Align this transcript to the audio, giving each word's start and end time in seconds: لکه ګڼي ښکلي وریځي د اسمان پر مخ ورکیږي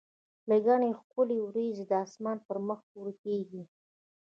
لکه 0.49 0.63
ګڼي 0.67 0.89
ښکلي 0.99 1.37
وریځي 1.41 1.83
د 1.87 1.93
اسمان 2.05 2.37
پر 2.47 2.57
مخ 2.67 2.79
ورکیږي 3.01 3.63